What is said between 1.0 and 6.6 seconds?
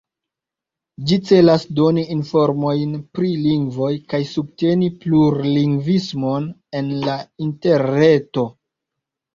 Ĝi celas doni informojn pri lingvoj kaj subteni plurlingvismon